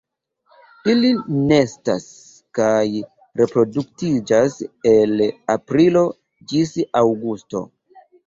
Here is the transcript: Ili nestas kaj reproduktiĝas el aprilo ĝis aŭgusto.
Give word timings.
Ili 0.91 1.09
nestas 1.51 2.07
kaj 2.59 2.79
reproduktiĝas 3.43 4.57
el 4.93 5.23
aprilo 5.57 6.03
ĝis 6.53 6.73
aŭgusto. 7.03 7.63